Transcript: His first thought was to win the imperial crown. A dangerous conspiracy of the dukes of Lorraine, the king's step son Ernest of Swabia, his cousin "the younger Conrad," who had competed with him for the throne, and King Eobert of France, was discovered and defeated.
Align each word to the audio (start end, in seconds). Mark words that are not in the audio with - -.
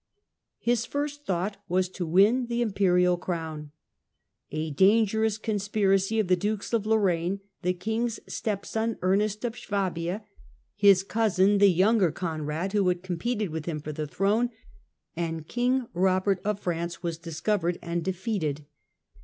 His 0.57 0.83
first 0.87 1.27
thought 1.27 1.57
was 1.69 1.87
to 1.89 2.07
win 2.07 2.47
the 2.47 2.63
imperial 2.63 3.17
crown. 3.17 3.71
A 4.49 4.71
dangerous 4.71 5.37
conspiracy 5.37 6.19
of 6.19 6.27
the 6.27 6.35
dukes 6.35 6.73
of 6.73 6.87
Lorraine, 6.87 7.39
the 7.61 7.73
king's 7.73 8.19
step 8.25 8.65
son 8.65 8.97
Ernest 9.03 9.45
of 9.45 9.55
Swabia, 9.55 10.23
his 10.75 11.03
cousin 11.03 11.59
"the 11.59 11.69
younger 11.69 12.11
Conrad," 12.11 12.73
who 12.73 12.87
had 12.87 13.03
competed 13.03 13.51
with 13.51 13.67
him 13.67 13.79
for 13.79 13.91
the 13.91 14.07
throne, 14.07 14.49
and 15.15 15.47
King 15.47 15.85
Eobert 15.95 16.39
of 16.43 16.59
France, 16.59 17.03
was 17.03 17.19
discovered 17.19 17.77
and 17.83 18.03
defeated. 18.03 18.65